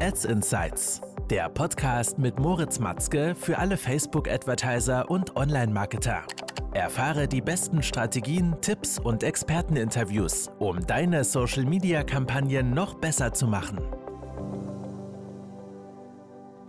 [0.00, 6.24] Ads Insights, der Podcast mit Moritz Matzke für alle Facebook-Advertiser und Online-Marketer.
[6.74, 13.78] Erfahre die besten Strategien, Tipps und Experteninterviews, um deine Social-Media-Kampagnen noch besser zu machen.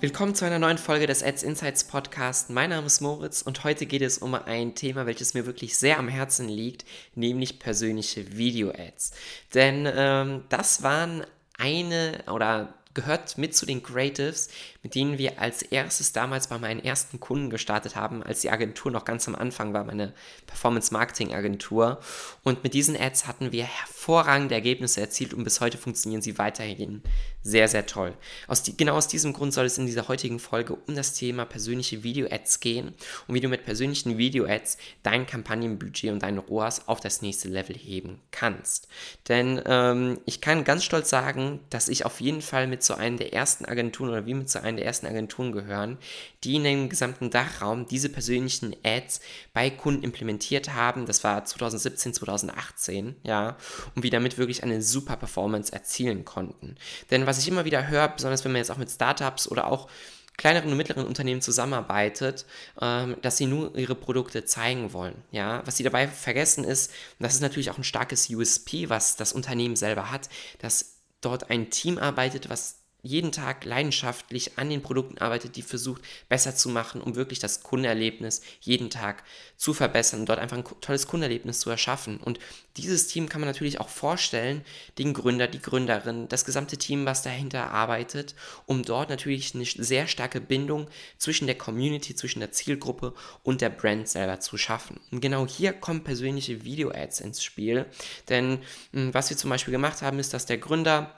[0.00, 2.50] Willkommen zu einer neuen Folge des Ads Insights Podcast.
[2.50, 5.98] Mein Name ist Moritz und heute geht es um ein Thema, welches mir wirklich sehr
[5.98, 6.84] am Herzen liegt,
[7.14, 9.12] nämlich persönliche Video-Ads.
[9.54, 11.24] Denn ähm, das waren
[11.56, 14.48] eine oder gehört mit zu den Creatives,
[14.84, 18.92] mit denen wir als erstes damals bei meinen ersten Kunden gestartet haben, als die Agentur
[18.92, 20.12] noch ganz am Anfang war, meine
[20.46, 22.00] Performance Marketing Agentur.
[22.42, 27.02] Und mit diesen Ads hatten wir hervorragende Ergebnisse erzielt und bis heute funktionieren sie weiterhin
[27.42, 28.14] sehr, sehr toll.
[28.46, 31.46] Aus die, genau aus diesem Grund soll es in dieser heutigen Folge um das Thema
[31.46, 32.94] persönliche Video-Ads gehen
[33.26, 37.76] und wie du mit persönlichen Video-Ads dein Kampagnenbudget und deinen ROAS auf das nächste Level
[37.76, 38.88] heben kannst.
[39.28, 43.16] Denn ähm, ich kann ganz stolz sagen, dass ich auf jeden Fall mit zu einer
[43.16, 45.98] der ersten Agenturen oder wie mit zu einer der ersten Agenturen gehören,
[46.44, 49.20] die in dem gesamten Dachraum diese persönlichen Ads
[49.52, 51.04] bei Kunden implementiert haben.
[51.04, 53.56] Das war 2017, 2018, ja,
[53.94, 56.76] und wir damit wirklich eine super Performance erzielen konnten.
[57.10, 59.66] Denn was was ich immer wieder höre, besonders wenn man jetzt auch mit Startups oder
[59.66, 59.88] auch
[60.36, 62.46] kleineren und mittleren Unternehmen zusammenarbeitet,
[62.80, 65.16] ähm, dass sie nur ihre Produkte zeigen wollen.
[65.32, 69.16] Ja, was sie dabei vergessen ist, und das ist natürlich auch ein starkes USP, was
[69.16, 70.28] das Unternehmen selber hat,
[70.60, 76.02] dass dort ein Team arbeitet, was jeden Tag leidenschaftlich an den Produkten arbeitet, die versucht
[76.28, 79.22] besser zu machen, um wirklich das Kundenerlebnis jeden Tag
[79.56, 82.16] zu verbessern dort einfach ein tolles Kundenerlebnis zu erschaffen.
[82.16, 82.38] Und
[82.76, 84.64] dieses Team kann man natürlich auch vorstellen,
[84.98, 88.34] den Gründer, die Gründerin, das gesamte Team, was dahinter arbeitet,
[88.66, 93.70] um dort natürlich eine sehr starke Bindung zwischen der Community, zwischen der Zielgruppe und der
[93.70, 94.98] Brand selber zu schaffen.
[95.10, 97.86] Und genau hier kommen persönliche Video-Ads ins Spiel,
[98.28, 98.58] denn
[98.92, 101.14] hm, was wir zum Beispiel gemacht haben, ist, dass der Gründer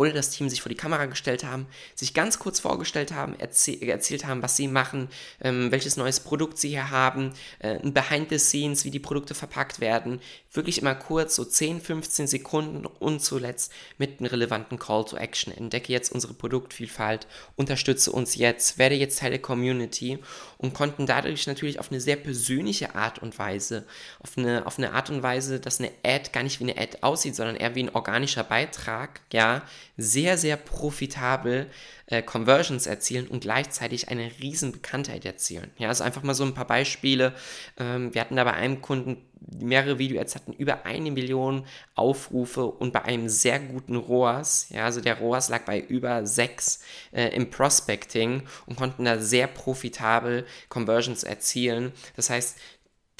[0.00, 3.86] oder das Team sich vor die Kamera gestellt haben, sich ganz kurz vorgestellt haben, erzäh
[3.86, 5.10] erzählt haben, was sie machen,
[5.42, 9.78] ähm, welches neues Produkt sie hier haben, äh, Behind the Scenes, wie die Produkte verpackt
[9.78, 10.22] werden.
[10.52, 15.54] Wirklich immer kurz, so 10, 15 Sekunden und zuletzt mit einem relevanten Call to Action.
[15.54, 20.18] Entdecke jetzt unsere Produktvielfalt, unterstütze uns jetzt, werde jetzt Teil der Community
[20.56, 23.84] und konnten dadurch natürlich auf eine sehr persönliche Art und Weise,
[24.20, 26.98] auf eine, auf eine Art und Weise, dass eine Ad gar nicht wie eine Ad
[27.02, 29.62] aussieht, sondern eher wie ein organischer Beitrag, ja,
[29.96, 31.70] sehr, sehr profitabel
[32.06, 35.70] äh, Conversions erzielen und gleichzeitig eine riesen Bekanntheit erzielen.
[35.78, 37.34] Ja, also einfach mal so ein paar Beispiele.
[37.78, 39.18] Ähm, wir hatten da bei einem Kunden
[39.58, 41.64] mehrere Video-Ads hatten über eine Million
[41.94, 46.80] Aufrufe und bei einem sehr guten ROAS, ja, also der ROAS lag bei über sechs
[47.12, 51.92] äh, im Prospecting und konnten da sehr profitabel Conversions erzielen.
[52.16, 52.58] Das heißt,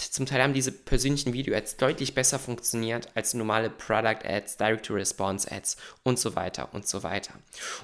[0.00, 6.34] zum Teil haben diese persönlichen Video-Ads deutlich besser funktioniert als normale Product-Ads, Direct-to-Response-Ads und so
[6.34, 7.34] weiter und so weiter.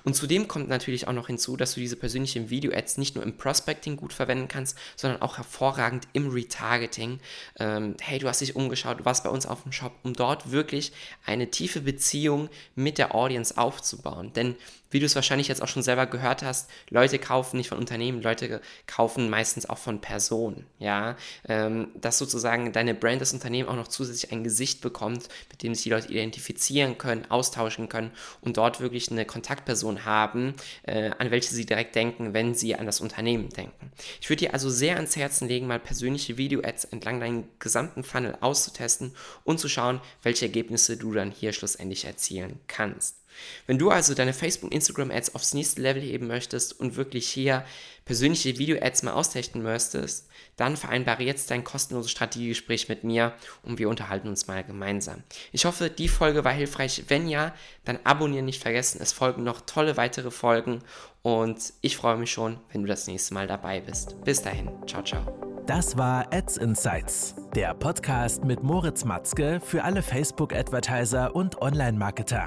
[0.04, 3.37] Und zudem kommt natürlich auch noch hinzu, dass du diese persönlichen Video-Ads nicht nur im
[3.37, 7.21] Prospecting gut verwenden kannst, sondern auch hervorragend im Retargeting.
[7.59, 10.50] Ähm, hey, du hast dich umgeschaut, du warst bei uns auf dem Shop, um dort
[10.53, 10.93] wirklich
[11.25, 14.32] eine tiefe Beziehung mit der Audience aufzubauen.
[14.32, 14.56] Denn
[14.91, 18.22] wie du es wahrscheinlich jetzt auch schon selber gehört hast, Leute kaufen nicht von Unternehmen,
[18.22, 21.16] Leute kaufen meistens auch von Personen, ja,
[21.49, 25.75] ähm, dass sozusagen deine Brand, das Unternehmen auch noch zusätzlich ein Gesicht bekommt, mit dem
[25.75, 31.33] sich die Leute identifizieren können, austauschen können und dort wirklich eine Kontaktperson haben, äh, an
[31.33, 33.91] welche sie direkt denken, wenn sie an das Unternehmen denken.
[34.21, 38.38] Ich würde dir also sehr ans Herzen legen, mal persönliche Video-Ads entlang deinen gesamten Funnel
[38.41, 39.12] auszutesten
[39.43, 43.17] und zu schauen, welche Ergebnisse du dann hier schlussendlich erzielen kannst.
[43.67, 47.65] Wenn du also deine Facebook- und Instagram-Ads aufs nächste Level heben möchtest und wirklich hier
[48.05, 53.89] persönliche Video-Ads mal austesten möchtest, dann vereinbare jetzt dein kostenloses Strategiegespräch mit mir und wir
[53.89, 55.23] unterhalten uns mal gemeinsam.
[55.53, 57.05] Ich hoffe, die Folge war hilfreich.
[57.09, 57.55] Wenn ja,
[57.85, 59.01] dann abonnieren nicht vergessen.
[59.03, 60.81] Es folgen noch tolle weitere Folgen
[61.23, 64.17] und ich freue mich schon, wenn du das nächste Mal dabei bist.
[64.25, 65.47] Bis dahin, ciao, ciao.
[65.67, 72.47] Das war Ads Insights, der Podcast mit Moritz Matzke für alle Facebook-Advertiser und Online-Marketer.